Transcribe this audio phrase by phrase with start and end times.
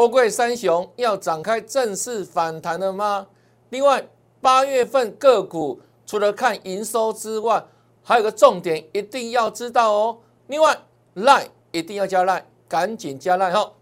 [0.00, 3.26] 货柜三雄要展开正式反弹了吗？
[3.68, 4.08] 另外，
[4.40, 7.62] 八月份个股除了看营收之外，
[8.02, 10.20] 还有个重点一定要知道哦。
[10.46, 10.74] 另外
[11.12, 13.72] 赖一定要加 line，赶紧加 line 哈。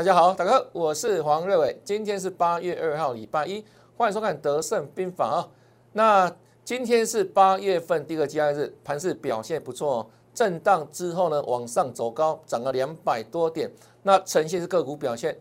[0.00, 1.78] 大家好，大家好，我是黄瑞伟。
[1.84, 3.62] 今天是八月二号，礼拜一，
[3.98, 5.48] 欢迎收看《德胜兵法》啊。
[5.92, 6.34] 那
[6.64, 13.70] 今天是八月份第二个交易日，盘市表现不错哦，震荡之后呢，往上走高，涨了两百多点。
[14.02, 15.38] 那呈现是个股表现。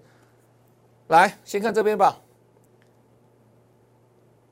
[1.08, 2.20] 来，先看这边吧。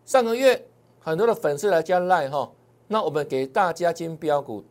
[0.06, 0.70] 上个月
[1.02, 2.50] 很多的粉丝来加赖哈，
[2.88, 4.64] 那我们给大家金标股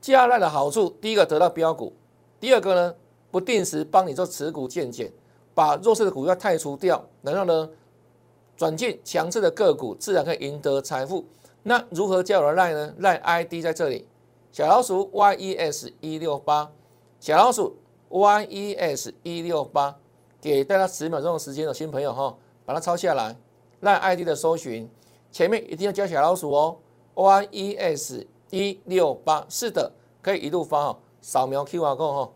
[0.00, 1.92] 加赖的好处，第一个得到标股，
[2.38, 2.94] 第二个呢？
[3.30, 5.12] 不定时帮你做持股见减，
[5.54, 7.70] 把弱势的股票汰除掉，然后呢
[8.56, 11.24] 转进强势的个股，自然可以赢得财富。
[11.62, 12.94] 那如何加我的赖呢？
[12.98, 14.06] 赖 ID 在这里，
[14.50, 16.72] 小老鼠 YES 一六八，
[17.20, 17.76] 小老鼠
[18.08, 19.96] YES 一六八，
[20.40, 23.36] 给大家十秒钟的时间的新朋友哈，把它抄下来。
[23.80, 24.90] 赖 ID 的搜寻
[25.30, 26.76] 前面一定要加小老鼠哦
[27.14, 32.30] ，YES 一六八，是的，可以一路发哦，扫描 QR code 哈。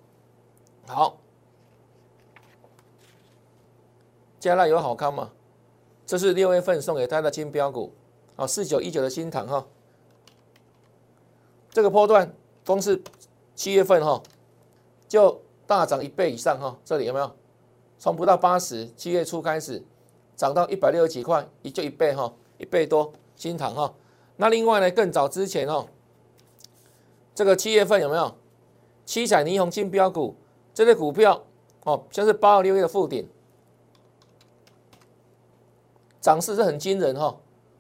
[0.87, 1.19] 好，
[4.39, 5.31] 加纳有好看吗？
[6.07, 7.93] 这是六月份送给大家的金标股
[8.37, 9.67] 啊，四九一九的新塘哈。
[11.71, 12.35] 这个波段
[12.67, 13.03] 光是
[13.57, 14.23] 七月份哈，
[15.09, 16.77] 就大涨一倍以上哈。
[16.85, 17.35] 这里有没有？
[17.99, 19.83] 从不到八十，七月初开始
[20.37, 23.95] 涨到一百六十几块，也就一倍哈，一倍多新塘哈。
[24.37, 25.89] 那另外呢，更早之前哦，
[27.35, 28.37] 这个七月份有没有
[29.07, 30.37] 七彩霓虹金标股？
[30.75, 31.41] 这类股票
[31.85, 33.29] 哦，像是八二六一的附顶，
[36.21, 37.37] 涨势是很惊人哈。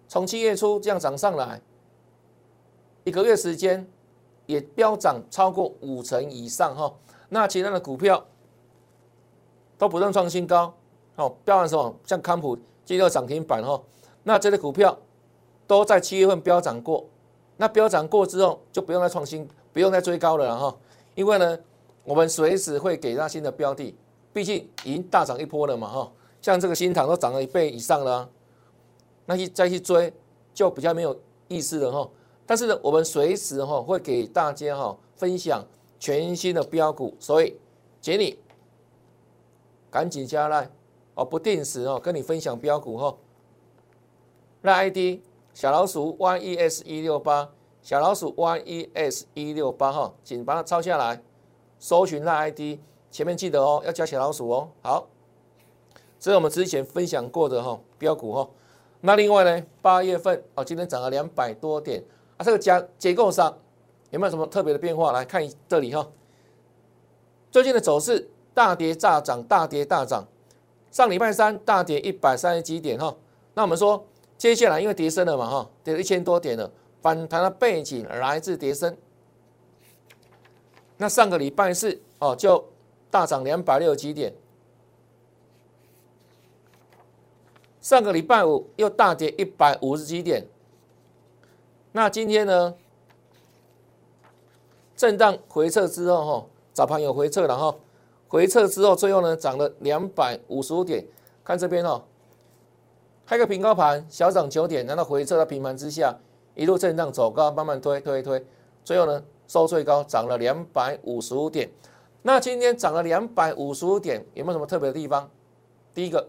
[0.07, 1.61] 从七月初这样涨上来，
[3.03, 3.85] 一个月时间
[4.47, 6.95] 也飙涨超过五成以上哈。
[7.31, 8.25] 那其他的股票
[9.77, 10.73] 都不断创新高
[11.17, 11.93] 哦，飙完什么？
[12.07, 13.83] 像康普今天涨停板哈。
[14.23, 14.97] 那这类股票
[15.67, 17.05] 都在七月份飙涨过，
[17.57, 20.77] 那飙涨过之后就不用再创新，不用再追高了哈，
[21.17, 21.59] 因为呢。
[22.05, 23.95] 我们随时会给他新的标的，
[24.33, 28.29] 毕竟已经大涨一波了嘛，哈，像这个新塘都涨了一倍以上了，
[29.27, 30.13] 那去再去追
[30.53, 32.11] 就比较没有意思了哈。
[32.47, 35.65] 但是呢，我们随时哈会给大家哈分享
[35.99, 37.57] 全新的标股，所以
[38.03, 38.39] 请你
[39.91, 40.71] 赶紧加来
[41.15, 43.17] 哦，不定时哦跟你分享标股哈。
[44.61, 45.21] 那 ID
[45.55, 47.51] 小老鼠 YES 一六八，
[47.81, 51.23] 小老鼠 YES 一六八哈，请把它抄下来。
[51.85, 52.79] 搜寻那 ID，
[53.11, 54.71] 前面记得哦，要加小老鼠哦。
[54.81, 55.07] 好，
[56.19, 58.49] 这是我们之前分享过的哈标股哈。
[59.03, 62.03] 那另外呢，八月份哦，今天涨了两百多点
[62.39, 62.41] 啊。
[62.43, 63.55] 这个加结构上
[64.09, 65.13] 有没有什么特别的变化？
[65.13, 66.09] 来看这里哈，
[67.51, 70.27] 最近的走势大跌大涨，大跌大涨。
[70.91, 73.15] 上礼拜三大跌一百三十几点哈。
[73.53, 74.03] 那我们说
[74.39, 76.73] 接下来因为跌升了嘛哈，跌了一千多点了，
[77.03, 78.97] 反弹的背景来自跌升。
[81.05, 82.65] 那上个礼拜四哦，就
[83.11, 84.33] 大涨两百六十几点。
[87.83, 90.47] 上个礼拜五又大跌一百五十几点。
[91.93, 92.75] 那今天呢，
[94.97, 97.77] 震荡回撤之后哈，早盘有回撤了哈，
[98.27, 101.07] 回撤之后最后呢涨了两百五十五点。
[101.45, 102.03] 看这边哦，
[103.27, 106.19] 开个平高盘，小涨九点，然后回撤到平盘之下，
[106.55, 108.47] 一路震荡走高，慢慢推推推，
[108.83, 109.23] 最后呢。
[109.47, 111.71] 收最高涨了两百五十五点，
[112.23, 115.31] 那今天涨了两百五十五点，有没有什么特别的地方？
[115.93, 116.29] 第一个，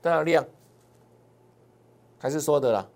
[0.00, 0.46] 当然量，
[2.18, 2.88] 还是说的啦。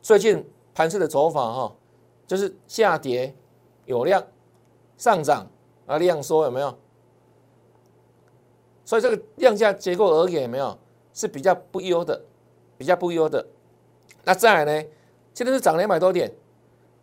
[0.00, 1.76] 最近盘市的走法哈，
[2.26, 3.34] 就是下跌
[3.84, 4.24] 有量，
[4.96, 5.46] 上涨
[5.86, 6.78] 啊量缩有没有？
[8.84, 10.78] 所以这个量价结构而言有没有
[11.12, 12.24] 是比较不优的，
[12.78, 13.46] 比较不优的。
[14.24, 14.88] 那再来呢，
[15.34, 16.32] 现在是涨两百多点。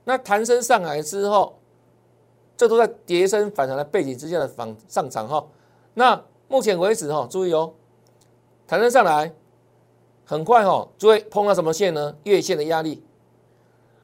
[0.06, 1.58] 那弹升上来之后，
[2.56, 5.46] 这都在跌升反弹的背景之下的反上涨哈。
[5.96, 7.74] 那目前为止哈，注意哦，
[8.68, 9.34] 弹升上来
[10.24, 12.16] 很快哈，就会碰到什么线呢？
[12.24, 13.04] 月线的压力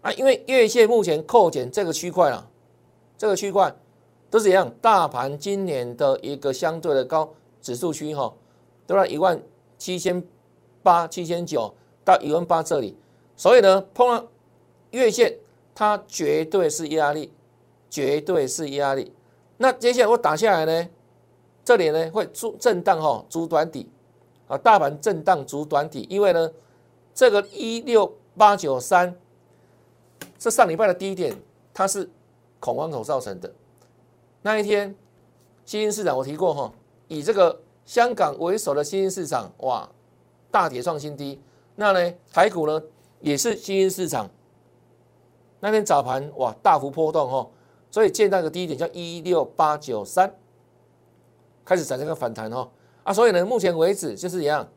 [0.01, 2.47] 啊，因为月线目前扣减这个区块啊，
[3.17, 3.75] 这个区块
[4.29, 7.31] 都是一样，大盘今年的一个相对的高
[7.61, 8.33] 指数区哈，
[8.87, 9.39] 都在一万
[9.77, 10.23] 七千
[10.81, 11.71] 八、七千九
[12.03, 12.97] 到一万八这里，
[13.37, 14.27] 所以呢，碰到
[14.89, 15.37] 月线。
[15.73, 17.31] 它绝对是压力，
[17.89, 19.13] 绝对是压力。
[19.57, 20.89] 那接下来我打下来呢？
[21.63, 23.87] 这里呢会出震荡哈，足短底
[24.47, 26.51] 啊，大盘震荡足短底，因为呢
[27.13, 29.15] 这个一六八九三
[30.39, 31.35] 是上礼拜的低点，
[31.71, 32.09] 它是
[32.59, 33.53] 恐慌口造成的。
[34.41, 34.95] 那一天
[35.63, 36.73] 新兴市场我提过哈，
[37.07, 39.87] 以这个香港为首的新兴市场哇
[40.49, 41.39] 大跌创新低，
[41.75, 42.81] 那呢台股呢
[43.19, 44.27] 也是新兴市场，
[45.61, 47.49] 那天早盘哇大幅波动哦，
[47.89, 50.35] 所以见到个低点叫一六八九三。
[51.63, 52.69] 开始产生个反弹哈
[53.03, 54.67] 啊，所以呢，目前为止就是一样，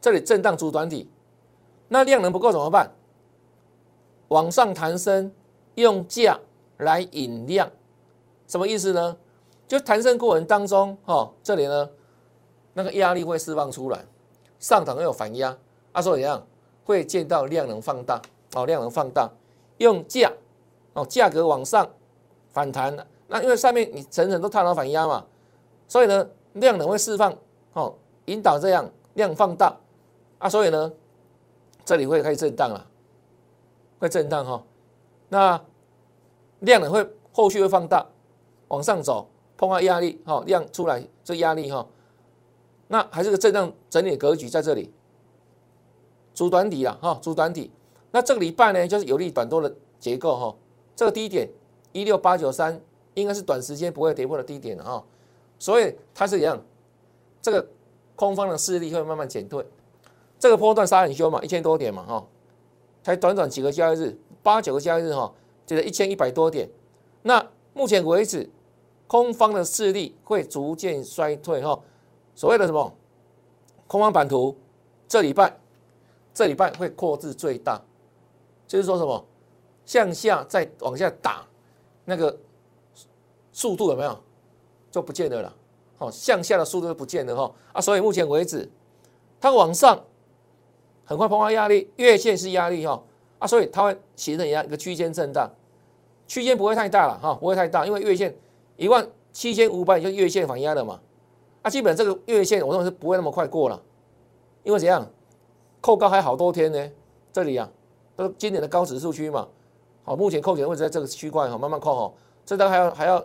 [0.00, 1.10] 这里震荡主短底，
[1.88, 2.90] 那量能不够怎么办？
[4.28, 5.32] 往上弹升，
[5.74, 6.38] 用价
[6.76, 7.68] 来引量，
[8.46, 9.16] 什么意思呢？
[9.66, 11.88] 就弹升过程当中哈，这里呢
[12.74, 14.04] 那个压力会释放出来，
[14.58, 15.56] 上档会有反压
[15.92, 16.46] 啊，所以怎样
[16.84, 18.20] 会见到量能放大
[18.54, 19.30] 哦，量能放大，
[19.82, 20.32] 用价
[20.94, 21.88] 哦，价格往上
[22.50, 22.96] 反弹，
[23.26, 25.24] 那因为上面你层层都探到反压嘛。
[25.88, 27.36] 所以呢，量能会释放，
[27.74, 27.94] 哦，
[28.26, 29.76] 引导这样量放大
[30.38, 30.90] 啊，所以呢，
[31.84, 32.86] 这里会开始震荡了，
[33.98, 34.62] 会震荡哈。
[35.28, 35.60] 那
[36.60, 38.06] 量能会后续会放大，
[38.68, 41.86] 往上走，碰到压力，哈，量出来这压力哈，
[42.88, 44.92] 那还是个震荡整理格局在这里，
[46.32, 47.70] 主短底了哈，主短底。
[48.12, 50.54] 那这个礼拜呢，就是有利短多的结构哈，
[50.94, 51.48] 这个低点
[51.90, 52.80] 一六八九三
[53.14, 55.04] 应该是短时间不会跌破的低点了哈。
[55.58, 56.62] 所以它是一样，
[57.40, 57.66] 这个
[58.14, 59.64] 空方的势力会慢慢减退，
[60.38, 62.26] 这个波段杀很凶嘛，一千多点嘛，哈，
[63.02, 65.32] 才短短几个交易日，八九个交易日哈，
[65.66, 66.68] 就是一千一百多点。
[67.22, 68.50] 那目前为止，
[69.06, 71.80] 空方的势力会逐渐衰退哈。
[72.34, 72.92] 所谓的什么
[73.86, 74.56] 空方版图，
[75.06, 75.58] 这礼拜
[76.34, 77.80] 这礼拜会扩至最大，
[78.72, 79.22] 就是说什么？
[79.84, 81.46] 向下再往下打，
[82.06, 82.34] 那个
[83.52, 84.18] 速度有没有？
[84.90, 85.54] 就不见得了，
[85.98, 87.54] 好，向下的速度就不见了哈。
[87.74, 88.66] 啊，所以目前为止，
[89.38, 90.02] 它往上
[91.04, 93.02] 很快碰到压力，月线是压力哈。
[93.40, 95.50] 啊，所以它会形成一样一个区间震荡，
[96.26, 98.34] 区间不会太大了哈，不会太大，因为月线
[98.78, 100.98] 一万七千五百就月线反压了嘛，
[101.60, 103.82] 啊，基本这个月线我认为是不会那么快过了，
[104.62, 105.06] 因为怎样，
[105.82, 106.90] 扣高还好多天呢，
[107.34, 107.68] 这里啊，
[108.30, 109.48] 今年的高指数区嘛，
[110.04, 112.14] 好，目前扣点位置在这个区块哈，慢慢扣哈，
[112.44, 113.24] 这单还要还要。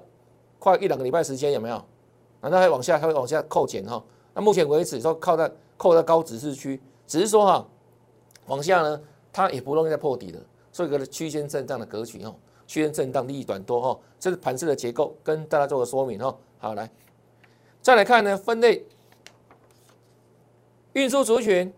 [0.59, 1.79] 快一两个礼拜时间有没有？
[2.41, 4.03] 难道还往下，它会往下扣减哈？
[4.33, 7.67] 那目前为止说靠在扣在高指示区，只是说哈，
[8.47, 8.99] 往下呢，
[9.31, 10.39] 它也不容易再破底的，
[10.71, 12.35] 所以个区间震荡的格局哈，
[12.65, 16.35] 区间震荡利益短多哈，这是盘势的结构，跟大家做个说明哈。
[16.57, 16.89] 好，来
[17.79, 18.83] 再来看呢，分类
[20.93, 21.71] 运输族群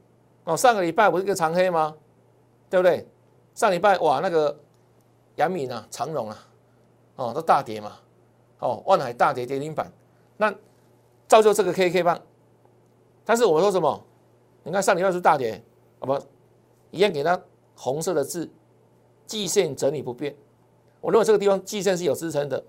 [0.46, 1.94] 哦，上个礼拜不是一个长黑吗？
[2.70, 3.08] 对不对？
[3.56, 4.58] 上礼拜哇，那个
[5.36, 6.48] 杨敏啊、长荣啊，
[7.16, 7.98] 哦，都大跌嘛。
[8.60, 9.92] 哦，万海大跌跌停板，
[10.36, 10.54] 那
[11.28, 12.22] 造就这个 K K 棒。
[13.24, 14.06] 但是我说什么？
[14.64, 15.64] 你看上礼拜是大跌，
[16.00, 16.20] 啊不，
[16.92, 17.42] 一样给它
[17.76, 18.50] 红色的字，
[19.26, 20.36] 季线整理不变。
[21.00, 22.62] 我认为这个地方季线是有支撑的。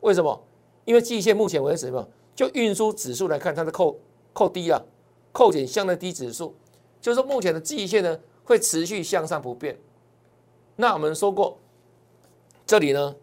[0.00, 0.42] 为什么？
[0.86, 2.06] 因为季线目前为止嘛？
[2.34, 3.98] 就运输指数来看，它的扣
[4.32, 4.82] 扣低了，
[5.32, 6.54] 扣减相对低指数，
[7.00, 8.18] 就是说目前的季线呢
[8.48, 9.78] 会持续向上不变。
[10.76, 11.58] 那我们说过，
[12.64, 13.14] 这里呢？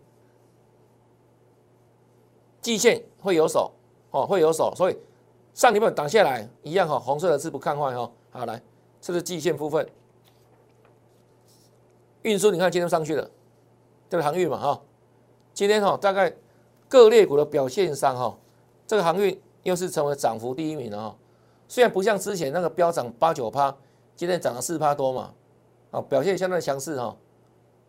[2.61, 3.71] 季线会有手
[4.11, 4.97] 哦，会有手，所以
[5.55, 8.11] 上礼拜挡下来一样哈，红色的字不看坏哈。
[8.29, 8.61] 好，来，
[9.01, 9.89] 这是季线部分，
[12.21, 13.27] 运输你看今天上去了，
[14.07, 14.79] 这个航运嘛哈，
[15.55, 16.31] 今天哈大概
[16.87, 18.37] 各类股的表现上哈，
[18.85, 21.17] 这个航运又是成为涨幅第一名了哈。
[21.67, 23.75] 虽然不像之前那个飙涨八九趴，
[24.15, 25.33] 今天涨了四趴多嘛，
[25.91, 27.15] 啊，表现相当强势哈，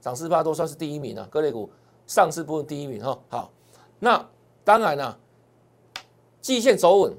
[0.01, 1.71] 涨四趴多算是第一名了，各类股
[2.07, 3.19] 上市部分第一名哈。
[3.29, 3.51] 好，
[3.99, 4.29] 那。
[4.67, 5.17] 当然了，
[6.41, 7.17] 季线走稳，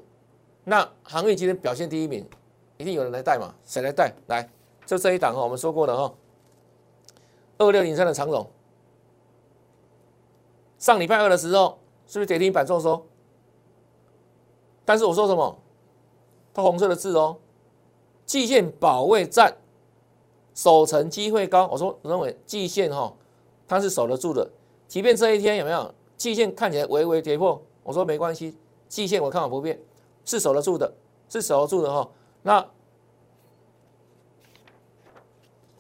[0.66, 2.28] 那航运今天表现第一名，
[2.76, 3.56] 一定有人来带嘛？
[3.64, 4.14] 谁来带？
[4.28, 4.50] 来，
[4.86, 6.14] 就这一档哈，我们说过的哈，
[7.58, 8.46] 二六零三的长荣，
[10.78, 13.08] 上礼拜二的时候是不是跌停板做收？
[14.84, 15.58] 但是我说什么？
[16.54, 17.38] 它红色的字哦，
[18.28, 19.58] 季线保卫战，
[20.54, 21.66] 守成机会高。
[21.72, 23.12] 我说我认为季线哈，
[23.68, 24.48] 它是守得住的，
[24.88, 25.92] 即便这一天有没有？
[26.18, 28.58] 季线看起来微微跌破，我说没关系，
[28.90, 29.80] 季线我看法不变，
[30.26, 30.92] 是守得住的，
[31.30, 32.10] 是守得住的哈。
[32.42, 32.68] 那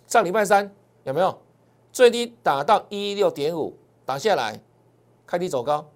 [0.06, 0.74] 上礼拜三
[1.04, 1.38] 有没有
[1.92, 3.75] 最低打到一六点五，
[4.06, 4.62] 打下来
[5.25, 5.89] 开低走高，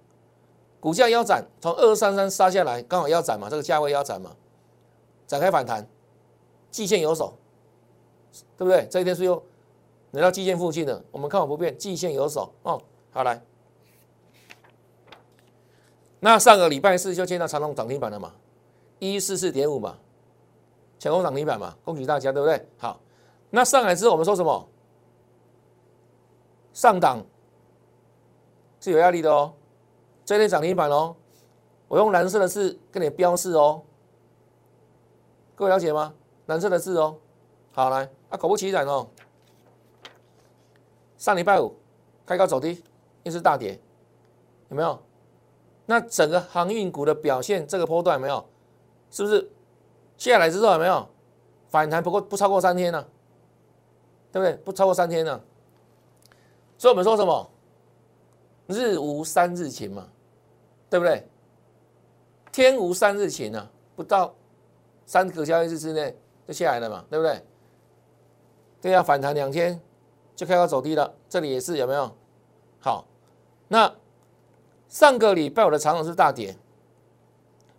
[0.80, 4.36] 股价腰斩，从二三三杀下来，刚好腰斩嘛，这个价位腰斩嘛，
[5.26, 5.88] 展开反弹，
[6.72, 7.38] 季线有手，
[8.56, 8.88] 对不对？
[8.90, 9.40] 这一天是又
[10.10, 12.82] 来到季线附近的，我们看法不变，季线有手哦。
[13.12, 13.40] 好来。
[16.18, 18.32] 那上个礼拜四就见到长隆涨停板了嘛，
[18.98, 19.98] 一四四点五嘛，
[20.98, 22.66] 强攻涨停板嘛，恭喜大家，对不对？
[22.78, 22.98] 好，
[23.50, 24.68] 那上来之后我们说什么？
[26.72, 27.22] 上档
[28.80, 29.52] 是有压力的哦，
[30.24, 31.14] 这天涨停板哦，
[31.88, 33.82] 我用蓝色的字跟你标示哦，
[35.54, 36.14] 各位了解吗？
[36.52, 37.16] 蓝色的字哦，
[37.72, 39.08] 好来，啊，果不其然哦，
[41.16, 41.74] 上礼拜五
[42.26, 42.84] 开高走低，
[43.22, 43.80] 又是大跌，
[44.68, 45.02] 有没有？
[45.86, 48.46] 那整个航运股的表现，这个波段有没有？
[49.10, 49.50] 是不是
[50.18, 51.08] 下来之后有没有
[51.70, 52.02] 反弹？
[52.02, 53.02] 不过不超过三天呢，
[54.30, 54.54] 对不对？
[54.62, 55.40] 不超过三天呢。
[56.76, 57.50] 所以我们说什么？
[58.66, 60.06] 日无三日晴嘛，
[60.90, 61.26] 对不对？
[62.52, 64.34] 天无三日晴啊，不到
[65.06, 66.14] 三个交易日之内
[66.46, 67.44] 就下来了嘛，对不对？
[68.80, 69.80] 对呀，反弹两天
[70.34, 72.10] 就开始走低了，这里也是有没有？
[72.80, 73.06] 好，
[73.68, 73.94] 那
[74.88, 76.56] 上个礼拜我的长龙是大跌，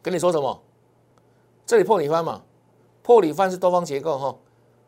[0.01, 0.61] 跟你说什么？
[1.65, 2.43] 这里破里翻嘛，
[3.01, 4.35] 破里翻是多方结构哈，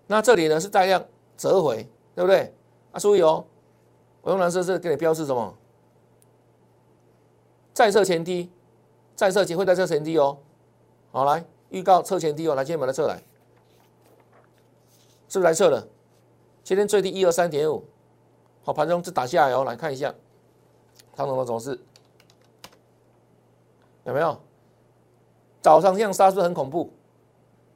[0.07, 1.05] 那这里呢是大量
[1.37, 2.53] 折回，对不对？
[2.91, 3.45] 啊，注意哦。
[4.21, 5.53] 我用蓝色是给你标示什么？
[7.73, 8.49] 再测前低，
[9.15, 10.37] 再测前会再测前低哦。
[11.11, 13.21] 好，来预告测前低哦，来今天把它测来，
[15.35, 15.85] 是不是来测了？
[16.63, 17.83] 今天最低一二三点五，
[18.63, 20.15] 好，盘中就打下来哦，来看一下
[21.13, 21.77] 长龙的走势，
[24.05, 24.39] 有没有？
[25.61, 26.89] 早上这样杀是不是很恐怖？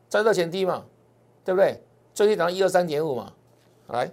[0.07, 0.85] 再测前低嘛，
[1.43, 1.83] 对不对？
[2.13, 3.33] 最低涨到一二三点五嘛，
[3.87, 4.09] 来。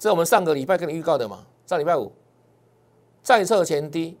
[0.00, 1.46] 这我们上个礼拜跟你预告的嘛？
[1.64, 2.10] 上礼拜五
[3.22, 4.18] 再测前低，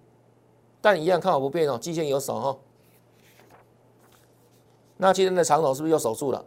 [0.80, 2.56] 但一样看好不变哦，基线有守哈。
[4.96, 6.44] 那今天的长头是不是又守住了？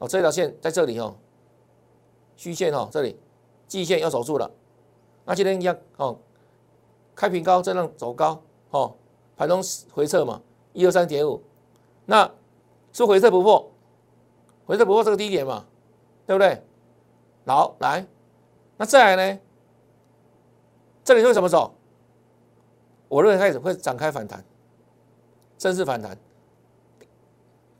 [0.00, 1.14] 哦，这条线在这里哦，
[2.36, 3.16] 虚线哦，这里
[3.68, 4.50] 季线又守住了。
[5.26, 6.18] 那今天一样哦，
[7.14, 8.96] 开平高，震荡走高哦，
[9.36, 10.40] 盘中回撤嘛，
[10.72, 11.42] 一二三点五，
[12.06, 12.28] 那
[12.92, 13.70] 是回撤不破，
[14.64, 15.66] 回撤不破这个低点嘛，
[16.26, 16.62] 对不对？
[17.46, 18.06] 好，来。
[18.78, 19.40] 那再来呢？
[21.04, 21.74] 这里会怎么走？
[23.08, 24.42] 我认为开始会展开反弹，
[25.58, 26.16] 正式反弹。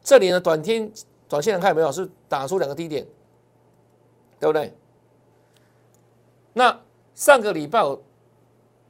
[0.03, 0.93] 这里呢，短天
[1.31, 3.07] 短线看有没有是打出两个低点，
[4.39, 4.77] 对不对？
[6.53, 6.79] 那
[7.15, 8.03] 上个礼拜我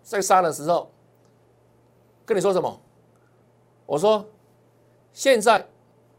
[0.02, 0.90] 在杀的时候
[2.26, 2.80] 跟你说什么？
[3.86, 4.26] 我说
[5.12, 5.64] 现在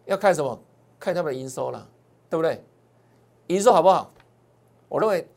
[0.05, 0.57] 要看什么？
[0.99, 1.89] 看他们的营收了，
[2.29, 2.63] 对不对？
[3.47, 4.13] 营收好不好？
[4.87, 5.27] 我认为。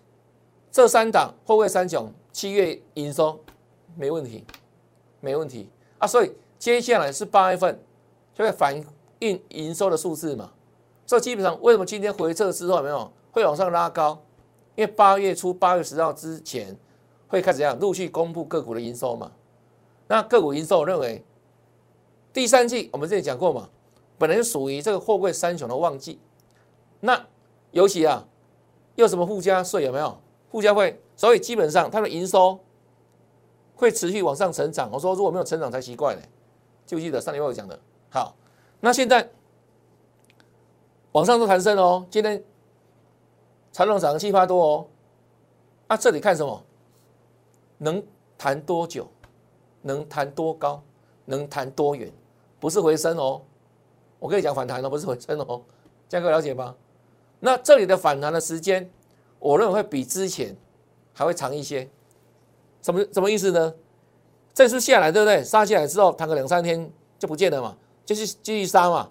[0.75, 3.39] 这三档后位三雄七月营收
[3.95, 4.45] 没问题，
[5.21, 6.05] 没问题啊！
[6.05, 7.81] 所以接下来是八月份
[8.35, 8.75] 就会反
[9.21, 10.53] 映营收的数字嘛。
[11.07, 14.23] 这基本上为什么今天回撤之后没有会往上拉高？
[14.75, 16.77] 因为八月初八月十号之前
[17.29, 19.31] 会开始这样陆续公布个股的营收嘛。
[20.07, 21.25] 那个股营收，我认为
[22.33, 23.69] 第三季我们之前讲过嘛，
[24.19, 26.19] 本来属于这个货柜三雄的旺季。
[27.01, 27.25] 那
[27.71, 28.27] 尤其啊，
[28.97, 30.19] 又什么附加税有没有？
[30.51, 32.59] 附加会，所以基本上它的营收
[33.75, 34.91] 会持续往上成长。
[34.93, 36.23] 我说如果没有成长才奇怪呢，
[36.87, 37.79] 记不记得上礼拜我讲的？
[38.11, 38.37] 好，
[38.81, 39.29] 那现在
[41.15, 42.43] 往上都弹升哦，今天
[43.71, 44.87] 长隆涨七八多哦。
[45.87, 46.61] 啊，这里看什么？
[47.79, 48.03] 能
[48.37, 49.07] 弹多久？
[49.83, 50.83] 能弹多高？
[51.27, 52.11] 能弹多远？
[52.59, 53.41] 不是回升哦，
[54.19, 55.63] 我跟你讲反弹哦，不是回升哦，
[56.09, 56.75] 这样各位了解吗？
[57.39, 58.91] 那这里的反弹的时间？
[59.39, 60.57] 我认为会比之前
[61.13, 61.89] 还会长一些，
[62.83, 63.73] 什么什么意思呢？
[64.53, 65.45] 这次下来对不对？
[65.45, 66.91] 杀下来之后，弹个两三天
[67.21, 69.11] 就不见了嘛，就是继续杀嘛，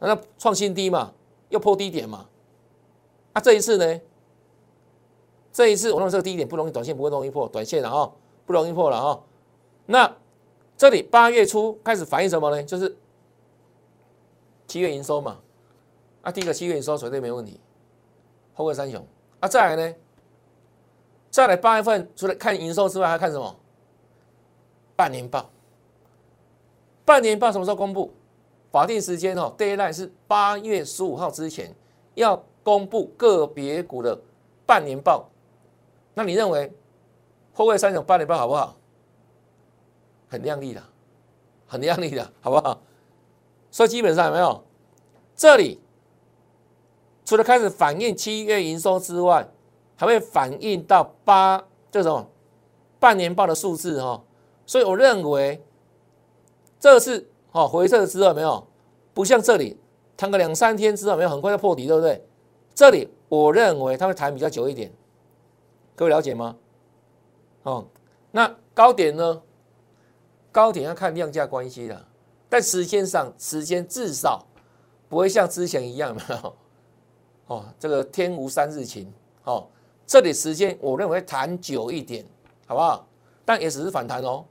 [0.00, 1.12] 那创新低嘛，
[1.48, 2.26] 又破低点嘛。
[3.32, 4.00] 啊，这一次呢？
[5.52, 8.12] 这一次我认为这个低点不容易，短线不会容易破，短线了哈，
[8.46, 9.20] 不容易破了哈。
[9.86, 10.16] 那
[10.76, 12.62] 这里八月初开始反映什么呢？
[12.62, 12.96] 就是
[14.68, 15.38] 七月营收嘛。
[16.22, 17.58] 啊，第一个七月营收绝对没问题，
[18.54, 19.04] 后个三雄。
[19.40, 19.94] 啊，再来呢？
[21.30, 23.56] 再来八月份，除了看营收之外，还看什么？
[24.94, 25.48] 半年报。
[27.04, 28.12] 半年报什么时候公布？
[28.70, 31.74] 法定时间哦，deadline 是八月十五号之前
[32.14, 34.18] 要公布个别股的
[34.66, 35.28] 半年报。
[36.14, 36.72] 那你认为
[37.52, 38.76] 后位三种半年报好不好？
[40.28, 40.82] 很亮丽的，
[41.66, 42.80] 很亮丽的， 好不好？
[43.70, 44.64] 所以基本上有没有？
[45.34, 45.80] 这里。
[47.24, 49.46] 除了开始反映七月营收之外，
[49.96, 52.26] 还会反映到八这种
[52.98, 54.24] 半年报的数字哈，
[54.64, 55.62] 所以我认为
[56.80, 58.64] 这是哦回撤的之后没有，
[59.12, 59.76] 不像这里
[60.16, 62.24] 弹个两三天之后没有很快就破底，对不对？
[62.72, 64.92] 这里我认为它会弹比较久一点，
[65.96, 66.54] 各位了解吗？
[67.64, 67.84] 哦，
[68.30, 69.42] 那高点呢
[70.52, 72.06] 高点要看量价关系的，
[72.48, 74.46] 但时间上时间至少
[75.08, 76.54] 不会像之前一样，没有
[77.48, 79.12] 哦，这个天无三日晴
[79.42, 79.66] 哦，
[80.06, 82.24] 这里时间我认为谈久一点，
[82.66, 83.04] 好不好？
[83.44, 84.44] 但也只是反弹哦，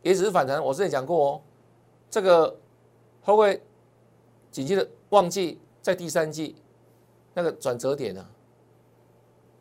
[0.00, 0.64] 也只是反弹。
[0.64, 1.40] 我之前讲过哦，
[2.10, 2.50] 这个
[3.22, 3.62] 会不会
[4.50, 6.56] 紧接着旺季在第三季
[7.32, 8.26] 那个转折点呢？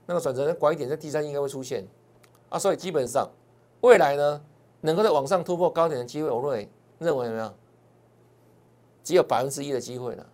[0.07, 1.85] 那个转折拐点在第三应该会出现
[2.49, 3.29] 啊，所以基本上
[3.81, 4.41] 未来呢，
[4.81, 7.53] 能够在往上突破高点的机会，我认为认为有没有？
[9.03, 10.25] 只有百分之一的机会了，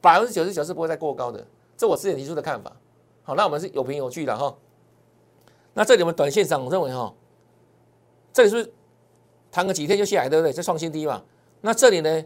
[0.00, 1.46] 百分之九十九是不会再过高的，
[1.76, 2.74] 这我之前提出的看法。
[3.22, 4.56] 好，那我们是有凭有据的哈。
[5.72, 7.14] 那这里我们短线上我认为哈，
[8.32, 8.72] 这里是
[9.50, 10.52] 弹个几天就下来，对不对？
[10.52, 11.22] 这创新低嘛。
[11.64, 12.24] 那这里呢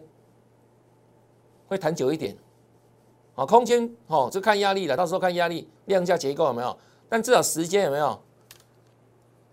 [1.68, 2.37] 会弹久一点。
[3.37, 6.76] 啊，空间哦，就看压力了，到时候看压力量价结构有没有，
[7.09, 8.21] 但至少时间有没有，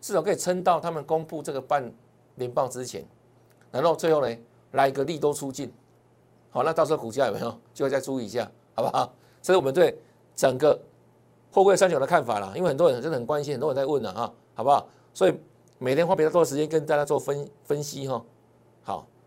[0.01, 1.93] 至少可以撑到他们公布这个半
[2.33, 3.05] 年报之前，
[3.69, 4.37] 然后最后呢
[4.71, 5.71] 来一个利多出尽，
[6.49, 7.55] 好，那到时候股价有没有？
[7.75, 9.13] 就会再注意一下，好不好？
[9.43, 9.95] 这是我们对
[10.35, 10.81] 整个
[11.51, 14.87] 货柜三九的看法啦，因为很多人真的很关心，很多人在问了啊，好不好？
[15.13, 15.39] 所以
[15.77, 18.25] 每天花比较多的时间跟大家做分分析哈，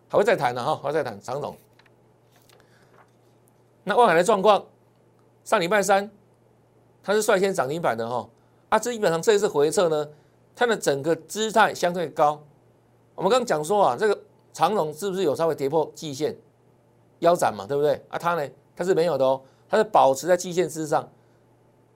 [0.09, 1.57] 还会再谈的哈，还会再谈常总。
[3.85, 4.65] 那万海的状况，
[5.45, 6.11] 上礼拜三
[7.03, 8.29] 它是率先涨停板的哈，
[8.69, 10.09] 啊，这基本上这一次回撤呢，
[10.55, 12.43] 它的整个姿态相对高。
[13.15, 14.19] 我们刚刚讲说啊，这个
[14.53, 16.37] 长龙是不是有稍微跌破季线
[17.21, 17.95] 腰斩嘛，对不对？
[18.09, 21.09] 啊，它呢它是没有的哦，它是保持在季线之上，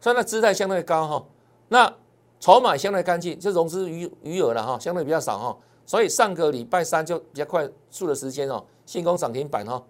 [0.00, 1.24] 所以它姿态相对高哈。
[1.68, 1.94] 那
[2.40, 5.58] 筹码相对干净，就融资余余额了哈，相对比较少哈。
[5.84, 9.82] 所以上个礼拜三就比较快速的时间哦，信工涨停板哈。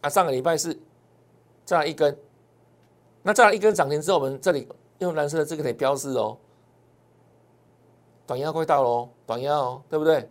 [0.00, 0.78] 啊，上个礼拜是
[1.64, 2.16] 再来一根，
[3.22, 4.66] 那再来一根涨停之后，我们这里
[4.98, 6.38] 用蓝色的这个可以标示哦，
[8.26, 10.28] 短压快到喽，短压哦，对不对？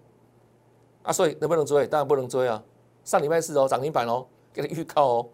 [1.04, 1.88] 啊，所以能不能追？
[1.88, 2.62] 当然不能追啊。
[3.06, 5.30] 上礼拜四哦，涨停板哦，给你预告哦。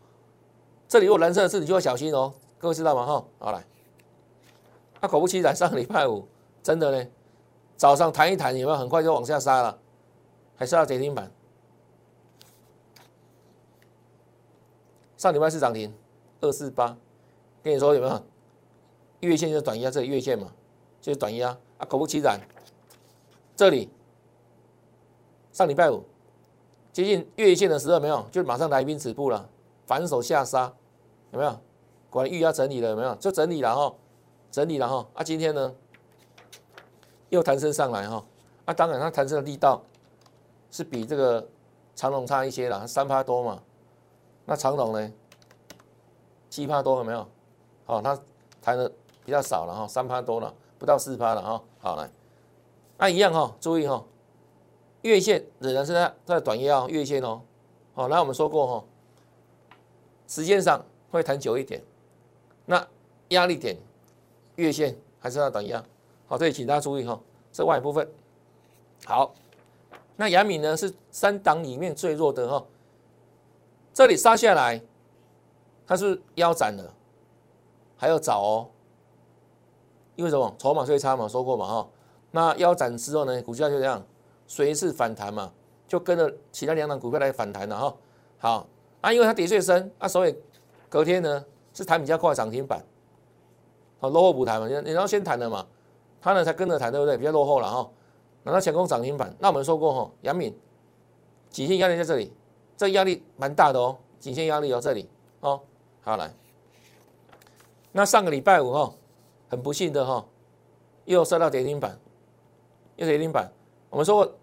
[0.87, 3.05] 这里有蓝色的字，你就要小心哦，各位知道吗？
[3.05, 3.65] 哈，好来。
[4.99, 6.27] 啊，果不其然，上个礼拜五
[6.61, 7.09] 真的呢，
[7.77, 9.79] 早上弹一弹，有没有很快就往下杀了，
[10.55, 11.31] 还是要跌停板。
[15.17, 15.93] 上礼拜四涨停
[16.41, 16.97] 二四八，
[17.63, 18.23] 跟你说有没有？
[19.21, 20.51] 月线就是短压，这里月线嘛，
[21.01, 21.85] 就是短压啊。
[21.87, 22.39] 果不其然，
[23.55, 23.89] 这里
[25.51, 26.03] 上礼拜五
[26.91, 29.49] 接近月线的时候，没有，就马上来一兵止步了，
[29.87, 30.71] 反手下杀，
[31.31, 31.59] 有没有？
[32.09, 33.15] 果然预压整理了，有没有？
[33.15, 33.95] 就整理了哈，
[34.51, 35.07] 整理了哈。
[35.15, 35.73] 啊，今天呢
[37.29, 38.23] 又弹升上来哈。
[38.65, 39.81] 啊，当然它弹升的力道
[40.71, 41.47] 是比这个
[41.95, 43.61] 长龙差一些了，三趴多嘛。
[44.45, 45.11] 那长龙呢？
[46.49, 47.27] 七趴多有没有？
[47.85, 48.17] 好，它
[48.61, 48.91] 弹的
[49.25, 51.63] 比较少了哈，三趴多了，不到四趴了哈。
[51.79, 52.09] 好来，
[52.97, 54.03] 那一样哈，注意哈，
[55.01, 57.41] 月线仍然是在在短压月线哦。
[57.93, 58.85] 好，那我们说过哈，
[60.27, 61.83] 时间上会弹久一点。
[62.65, 62.87] 那
[63.29, 63.77] 压力点
[64.55, 65.83] 月线还是要短压。
[66.27, 67.19] 好，这里请大家注意哈，
[67.51, 68.09] 这外部分。
[69.05, 69.33] 好，
[70.15, 72.65] 那阳明呢是三档里面最弱的哈。
[73.93, 74.81] 这里杀下来，
[75.85, 76.93] 它是腰斩了，
[77.95, 78.67] 还要找哦。
[80.15, 80.55] 因为什么？
[80.57, 81.87] 筹码最差嘛，说过嘛哈。
[82.31, 84.03] 那腰斩之后呢，股价就这样
[84.47, 85.51] 随势反弹嘛，
[85.87, 87.95] 就跟着其他两档股票来反弹了哈。
[88.39, 88.67] 好
[89.01, 90.35] 啊，因为它跌最深啊，所以
[90.89, 92.83] 隔天呢是弹比较快涨停板，
[93.99, 95.65] 好落后补弹嘛，你你要先弹的嘛，
[96.25, 97.15] 它呢才跟着谈，对不对？
[97.15, 97.87] 比较落后了哈。
[98.41, 100.51] 拿到强攻涨停板，那我们说过哈，杨敏，
[101.51, 102.33] 颈线压力在这里。
[102.75, 105.07] 这压力蛮大的哦，颈线压力哦，这里
[105.41, 105.61] 哦，
[106.01, 106.33] 好来。
[107.91, 108.91] 那上个礼拜五哈，
[109.49, 110.25] 很不幸的哈，
[111.05, 111.99] 又受到跌停板，
[112.95, 113.51] 又跌停板。
[113.91, 114.35] 我们说过，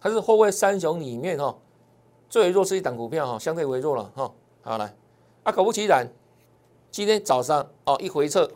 [0.00, 1.54] 它是后位三雄里面哈
[2.30, 4.32] 最弱势一档股票哈，相对微弱了哈。
[4.62, 4.96] 好来，
[5.42, 6.06] 啊，果不其然，
[6.90, 8.50] 今天早上哦一回撤，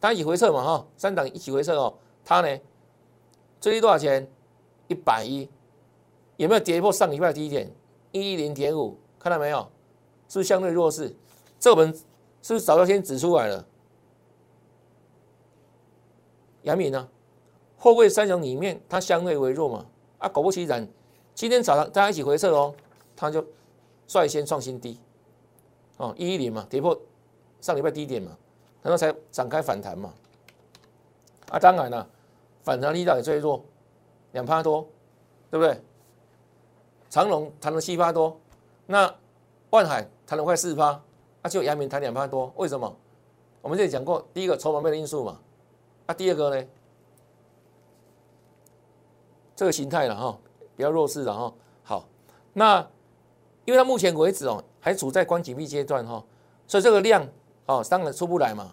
[0.00, 2.60] 它一起回撤嘛哈，三档一起回撤哦，它呢
[3.60, 4.30] 最低多少钱？
[4.86, 5.48] 一百一。
[6.36, 7.70] 有没有跌破上礼拜低点
[8.12, 8.96] 一零点五？
[9.18, 9.58] 看到没有？
[10.28, 11.14] 是不是相对弱势？
[11.58, 11.92] 这我们
[12.42, 13.66] 是不是早就先指出来了？
[16.62, 17.08] 杨敏呢？
[17.76, 19.86] 货柜三雄里面它相对为弱嘛？
[20.18, 20.86] 啊，果不其然，
[21.34, 22.74] 今天早上大家一起回撤哦，
[23.16, 23.44] 它就
[24.06, 25.00] 率先创新低
[25.96, 26.98] 哦，一一零嘛，跌破
[27.60, 28.36] 上礼拜低点嘛，
[28.82, 30.12] 然后才展开反弹嘛。
[31.50, 32.08] 啊，当然了，
[32.62, 33.64] 反弹力道也最弱，
[34.32, 34.86] 两趴多，
[35.50, 35.80] 对不对？
[37.08, 38.38] 长隆谈了七趴多，
[38.86, 39.14] 那
[39.70, 41.00] 万海谈了快四趴，
[41.42, 42.94] 那就阳明谈两趴多，为什么？
[43.62, 45.40] 我们这里讲过，第一个筹码面的因素嘛，
[46.06, 46.66] 啊，第二个呢，
[49.56, 50.38] 这个形态了哈，
[50.76, 51.54] 比较弱势了哈。
[51.82, 52.04] 好，
[52.52, 52.86] 那
[53.64, 56.22] 因为它目前为止哦，还处在关紧闭阶段哈，
[56.66, 57.26] 所以这个量
[57.68, 58.72] 哦，当然出不来嘛，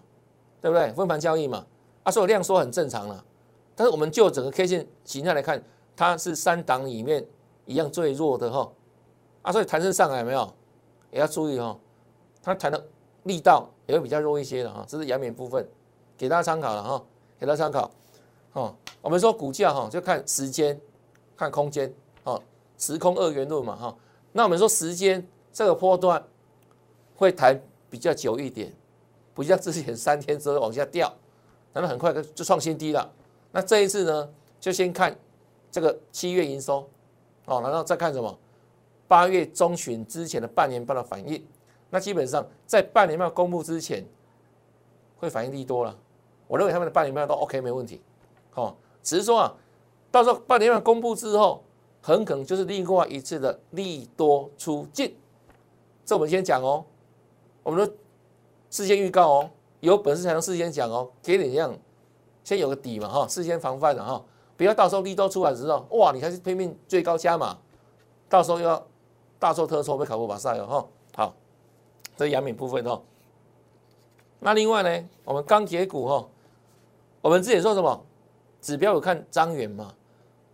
[0.62, 0.92] 对不对？
[0.94, 1.66] 分盘交易嘛，
[2.04, 3.24] 啊，所以量缩很正常了。
[3.76, 5.62] 但是我们就整个 K 线形态来看，
[5.98, 7.24] 它是三档里面
[7.66, 8.72] 一样最弱的哈，
[9.42, 10.54] 啊，所以弹升上来没有，
[11.12, 11.78] 也要注意哈，
[12.42, 12.82] 它弹的
[13.24, 15.68] 力道也会比较弱一些的哈，这是阳明部分，
[16.18, 17.04] 给大家参考了哈，
[17.38, 17.92] 给大家参考。
[18.54, 20.80] 哦，我们说股价哈，就看时间，
[21.36, 22.42] 看空间，哦，
[22.78, 23.94] 时空二元论嘛哈。
[24.32, 26.24] 那我们说时间这个波段
[27.18, 28.74] 会弹比较久一点，
[29.36, 31.13] 不像之前三天之后往下掉，
[31.74, 33.08] 然后很快就创新低了。
[33.52, 35.15] 那这一次呢，就先看
[35.69, 36.89] 这个七月营收，
[37.45, 38.39] 哦，然后再看什么
[39.08, 41.45] 八月中旬之前的半年报的反应。
[41.89, 44.04] 那基本上在半年报公布之前，
[45.17, 45.95] 会反应利多了。
[46.48, 48.02] 我认为他们的半年报都 OK 没问题。
[48.54, 49.54] 哦，只是说啊，
[50.12, 51.63] 到时候半年报公布之后，
[52.02, 55.15] 很可能就是另外一次的利多出尽。
[56.06, 56.86] 这我们先讲哦，
[57.63, 57.95] 我们说
[58.76, 61.74] 事先预告哦，有本事才能事先讲哦，给你这样，
[62.44, 64.22] 先有个底嘛哈，事先防范的哈，
[64.58, 67.58] 不要到时候利多出来的时候，哇，你还是拼命最高加嘛，
[68.28, 68.86] 到时候又要
[69.40, 70.86] 大错特错被考过马赛了哈。
[71.16, 71.34] 好，
[72.18, 73.02] 这是阳明部分哈。
[74.42, 76.28] 那另外呢，我们钢铁股哈，
[77.22, 78.06] 我们之前说什么？
[78.60, 79.94] 指标有看张元嘛？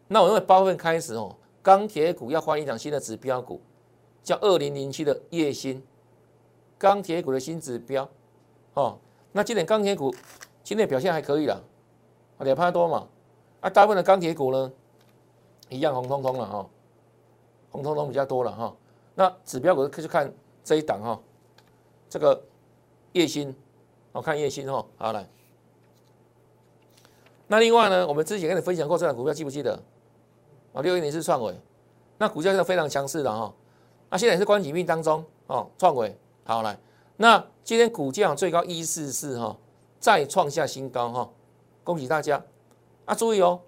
[0.10, 3.60] 那我认为八月份开始哦，钢铁股要换一档新的指标股，
[4.22, 5.82] 叫二零零七的叶星，
[6.82, 8.10] 钢铁股的新指标
[8.74, 8.98] 哦。
[9.32, 10.12] 那今天钢铁股
[10.64, 11.64] 今天表现还可以了，
[12.40, 13.08] 两趴多嘛。
[13.60, 14.72] 啊，大部分的钢铁股呢，
[15.70, 16.68] 一样红彤彤了哈，
[17.70, 18.76] 红彤彤比较多了哈。
[19.14, 21.22] 那指标股就看这一档哈，
[22.10, 22.44] 这个
[23.12, 23.56] 叶星，
[24.12, 25.30] 我看叶星哈，好来。
[27.46, 29.80] 那另外呢，我们之前跟你分享过这档股票，记不记得？
[30.74, 31.56] 啊，六一零是创伟，
[32.18, 33.54] 那股价是非常强势的哈。
[34.10, 36.78] 那现在也是关紧闭当中哦，创伟好来。
[37.18, 39.56] 那今天股价最高一四四哈，
[40.00, 41.30] 再创下新高哈，
[41.84, 42.44] 恭喜大家。
[43.06, 43.60] 啊，注意哦，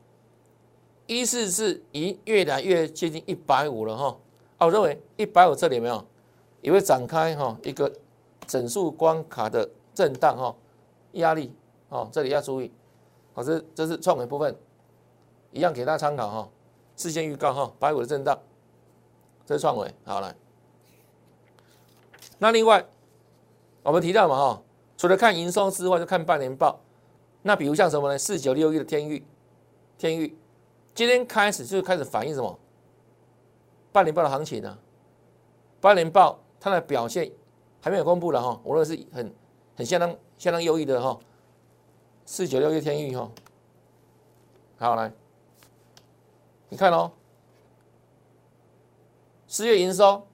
[1.06, 4.18] 一四四已越来越接近一百五了哈。
[4.58, 6.04] 啊，我认为一百五这里没有，
[6.62, 7.92] 也会展开哈一个
[8.48, 10.56] 整数关卡的震荡哈，
[11.14, 11.54] 压力
[11.90, 12.72] 哦，这里要注意。
[13.34, 14.56] 好，这这是创维部分，
[15.52, 16.50] 一样给大家参考哈。
[16.96, 18.40] 事先预告哈，百五的震荡，
[19.46, 19.94] 这是创维。
[20.06, 20.36] 好来，
[22.40, 22.86] 那另外
[23.84, 24.62] 我们提到嘛哈，
[24.98, 26.80] 除了看营收之外，就看半年报。
[27.42, 28.18] 那比如像什么呢？
[28.18, 29.26] 四九六一的天域，
[29.98, 30.38] 天域
[30.96, 32.58] 今天开始就开始反映什么？
[33.92, 34.78] 半年报的行情呢？
[35.82, 37.30] 半年报它的表现
[37.82, 39.36] 还没有公布了哈，我认为是很
[39.76, 41.20] 很相当相当优异的哈。
[42.26, 43.30] 四九六一天域哈，
[44.78, 45.12] 好来，
[46.70, 47.12] 你看哦，
[49.46, 50.26] 四月营收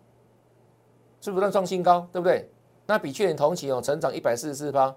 [1.22, 2.50] 是不断创新高，对不对？
[2.86, 4.96] 那比去年同期哦，成长一百四十四趴。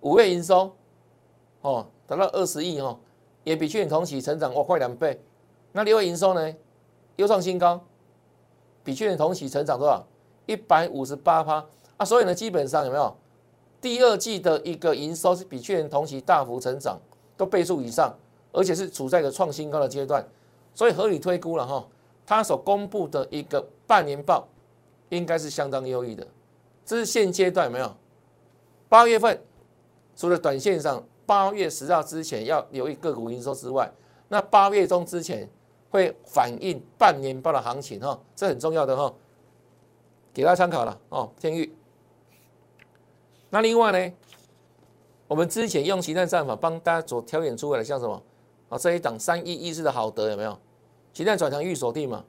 [0.00, 0.70] 五月营收
[1.62, 2.98] 哦，达到二十亿哦，
[3.42, 5.20] 也比去年同期成长哇快两倍。
[5.72, 6.54] 那六月营收呢，
[7.16, 7.80] 又创新高，
[8.82, 10.06] 比去年同期成长多少？
[10.46, 11.64] 一百五十八趴。
[11.96, 13.16] 啊，所以呢，基本上有没有？
[13.80, 16.98] 第二季的一个营收是比去年同期大幅成长，
[17.36, 18.14] 都倍数以上，
[18.52, 20.26] 而且是处在一个创新高的阶段，
[20.74, 21.86] 所以合理推估了哈，
[22.24, 24.48] 它所公布的一个半年报
[25.08, 26.26] 应该是相当优异的。
[26.84, 27.96] 这是现阶段有没有？
[28.88, 29.40] 八月份
[30.14, 33.90] 除了短线上八月十号之前要留意个股营收之外，
[34.28, 35.48] 那八月中之前
[35.90, 39.12] 会反映半年报的行情哈，这很重要的哈，
[40.32, 41.74] 给大家参考了哦，天域。
[43.50, 44.14] 那另外呢，
[45.26, 48.22] 我们之前用形态战法帮大家所挑选出来的，像什么
[48.68, 48.76] 啊？
[48.76, 50.58] 这一档三一一四的好德有没有？
[51.12, 52.24] 形态转强预锁定嘛？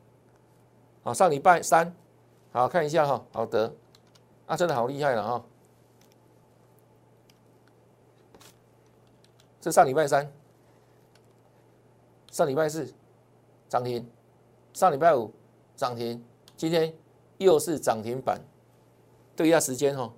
[1.03, 1.93] 啊，上礼拜三，
[2.55, 3.75] 好看一下哈，好德，
[4.45, 5.45] 啊，真的好厉害了哈！
[9.59, 10.31] 这上礼拜三，
[12.31, 12.93] 上礼拜四
[13.67, 14.09] 涨停，
[14.73, 15.33] 上礼拜五
[15.75, 16.23] 涨停，
[16.55, 16.95] 今天
[17.39, 18.39] 又是涨停板，
[19.35, 20.13] 对一下时间哈。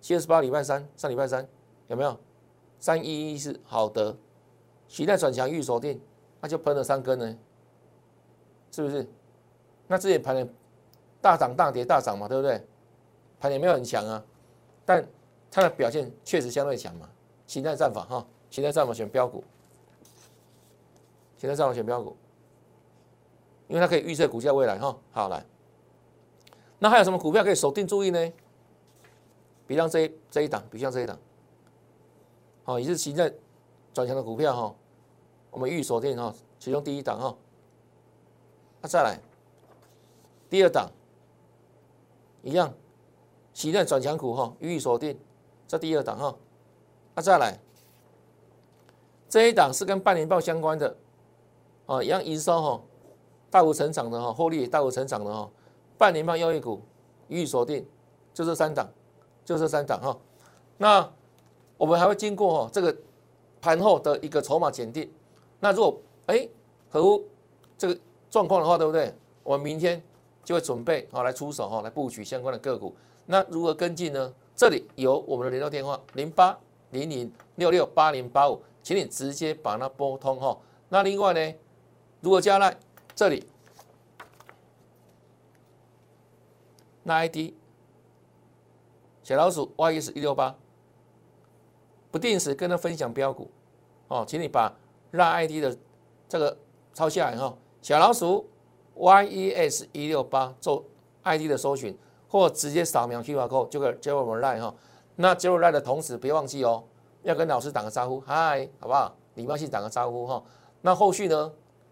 [0.00, 1.46] 七月十八礼拜三，上礼拜三
[1.88, 2.18] 有没有？
[2.78, 4.16] 三一一是好的，
[4.88, 6.00] 期待转强预锁定，
[6.40, 7.36] 那就喷了三根呢，
[8.70, 9.06] 是不是？
[9.86, 10.48] 那这也盘的
[11.20, 12.64] 大涨大跌大涨嘛，对不对？
[13.38, 14.22] 盘也没有很强啊，
[14.84, 15.06] 但
[15.50, 17.08] 它的表现确实相对强嘛。
[17.46, 19.42] 形态战法哈，形态战法选标股，
[21.36, 22.16] 形态战法选标股，
[23.66, 24.96] 因为它可以预测股价未来哈。
[25.10, 25.44] 好来，
[26.78, 28.32] 那还有什么股票可以锁定注意呢？
[29.66, 31.18] 比方这这一档，比像这一档，
[32.62, 33.32] 好，也是形态
[33.92, 34.74] 转强的股票哈。
[35.50, 37.36] 我们预锁定哈，其中第一档哈，
[38.80, 39.18] 那再来
[40.48, 40.88] 第二档，
[42.42, 42.72] 一样，
[43.52, 45.18] 喜任转强股哈，予以锁定，
[45.66, 46.34] 这第二档哈，
[47.14, 47.58] 那再来
[49.28, 50.96] 这一档是跟半年报相关的，
[51.86, 52.82] 啊，一样营收哈，
[53.50, 55.50] 大幅成长的哈，获利大幅成长的哈，
[55.98, 56.80] 半年报优异股
[57.28, 57.86] 予以锁定，
[58.32, 58.88] 就这三档，
[59.44, 60.18] 就这三档哈，
[60.78, 61.12] 那
[61.76, 62.96] 我们还会经过哈这个
[63.60, 65.10] 盘后的一个筹码检定。
[65.60, 66.48] 那如果哎
[66.88, 67.24] 合乎
[67.76, 68.00] 这个
[68.30, 69.14] 状况的话，对不对？
[69.42, 70.02] 我们明天
[70.44, 72.94] 就会准备好来出手哈，来布局相关的个股。
[73.26, 74.32] 那如何跟进呢？
[74.56, 76.58] 这里有我们的联络电话零八
[76.90, 80.58] 零零六六八零八五，请你直接把它拨通哈。
[80.88, 81.54] 那另外呢，
[82.20, 82.76] 如果加来
[83.14, 83.46] 这里，
[87.04, 87.54] 那 ID
[89.22, 90.56] 小老鼠 YS 一六八，
[92.10, 93.50] 不定时跟他分享标股
[94.08, 94.74] 哦，请你把。
[95.12, 95.76] 让 ID 的
[96.28, 96.56] 这个
[96.92, 98.49] 抄下来哈，小老鼠
[99.00, 100.84] YES 一六八做
[101.22, 101.96] ID 的搜寻，
[102.28, 104.74] 或直接扫描 QR code 就可以加入我们 Line 哈。
[105.16, 106.84] 那加入 Line 的同时，别忘记哦，
[107.22, 109.14] 要跟老师打个招呼，嗨，好不好？
[109.34, 110.42] 礼貌性打个招呼哈。
[110.82, 111.50] 那后续呢？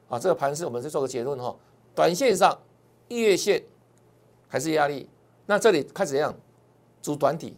[0.08, 1.54] 啊，这个盘势我们再做个结论哈。
[1.94, 2.58] 短线上
[3.08, 3.62] 月线
[4.46, 5.08] 还是压力，
[5.46, 6.34] 那这里开始怎样？
[7.00, 7.56] 筑短底，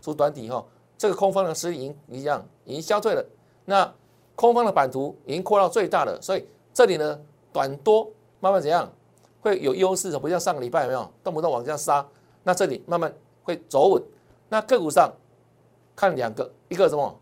[0.00, 0.64] 主短底哈。
[0.98, 3.24] 这个空方的实力已经一样，已经消退了。
[3.64, 3.92] 那
[4.34, 7.20] 空方的版图已经扩到最大了，所以这里呢
[7.52, 8.08] 短多
[8.42, 8.92] 慢慢怎样
[9.40, 12.04] 会有优势的，不像上个礼拜有没有动不动往下杀，
[12.42, 14.02] 那这里慢慢会走稳。
[14.48, 15.12] 那个股上
[15.94, 17.20] 看两个，一个什么？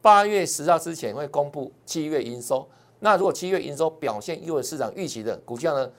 [0.00, 2.66] 八月十号之前会公布七月营收，
[3.00, 5.90] 那如果七月营收表现优于市场预期的，股价呢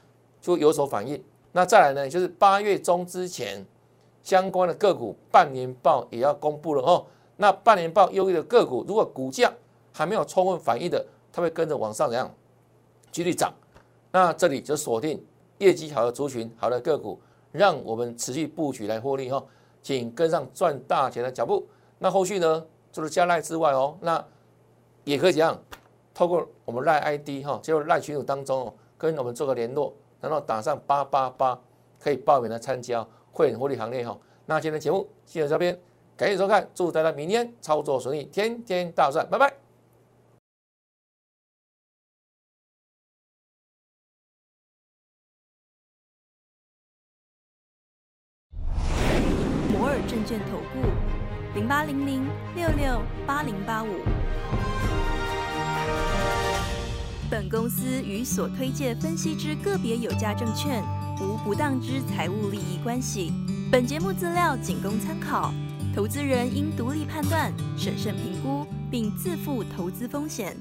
[0.42, 1.24] 就有所反应。
[1.52, 3.64] 那再来呢，就是八月中之前
[4.24, 7.06] 相关的个股半年报也要公布了哦。
[7.38, 9.54] 那半年报优异的个股，如果股价
[9.94, 12.34] 还没有充分反应的，它会跟着往上怎样
[13.12, 13.54] 继续涨？
[14.12, 15.24] 那这里就锁定
[15.60, 17.20] 业绩好的族群、好的个股，
[17.52, 19.44] 让我们持续布局来获利哈，
[19.82, 21.68] 请跟上赚大钱的脚步。
[21.98, 24.24] 那后续呢，除了加赖之外哦，那
[25.04, 25.60] 也可以怎样？
[26.14, 31.60] 透过我们赖 ID 哈，就赖群组当中哦，跟我们做个联络，然后打上八八八，
[32.00, 34.18] 可以报名来参加会员获利行列哈。
[34.46, 35.80] 那今天的节目谢谢这边，
[36.18, 39.69] 感谢收看，祝大家明天操作顺利，天天大赚，拜拜。
[50.30, 50.88] 券投顾
[51.56, 52.24] 零八零零
[52.56, 53.88] 六六八零八五。
[57.32, 60.84] 本公司与所推介分析之个别有价证券
[61.20, 63.34] 无不当之财务利益关系。
[63.72, 65.52] 本节目资料仅供参考，
[65.96, 70.56] 投资人应独立判断、审慎评估，并自负投资风险。